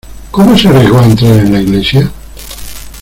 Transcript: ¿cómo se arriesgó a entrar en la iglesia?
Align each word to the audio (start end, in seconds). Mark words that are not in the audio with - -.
¿cómo 0.31 0.57
se 0.57 0.67
arriesgó 0.67 0.97
a 0.97 1.05
entrar 1.05 1.33
en 1.33 1.53
la 1.53 1.61
iglesia? 1.61 2.11